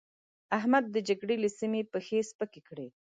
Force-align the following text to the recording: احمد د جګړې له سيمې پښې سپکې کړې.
احمد 0.57 0.83
د 0.91 0.97
جګړې 1.07 1.35
له 1.43 1.49
سيمې 1.59 1.81
پښې 1.91 2.19
سپکې 2.29 2.61
کړې. 2.67 2.87